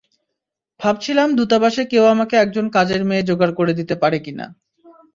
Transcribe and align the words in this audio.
ভাবছিলাম 0.79 1.29
দূতাবাসে 1.37 1.83
কেউ 1.85 2.03
আমাকে 2.05 2.35
একজন 2.37 2.65
কাজের 2.75 3.01
মেয়ে 3.05 3.27
যোগাড় 3.29 3.53
করে 3.59 3.73
দিতে 3.79 3.95
পারে 4.01 4.17
কিনা। 4.25 4.45